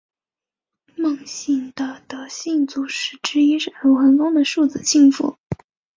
[0.95, 5.37] 孟姓的得姓始祖之一是鲁桓公的庶子庆父。